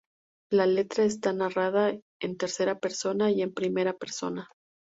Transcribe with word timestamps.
La 0.49 0.65
letra 0.65 1.03
está 1.03 1.31
narrada 1.31 1.93
en 2.21 2.35
tercera 2.37 2.79
persona 2.79 3.29
y 3.29 3.43
en 3.43 3.53
primera 3.53 3.93
persona. 3.93 4.49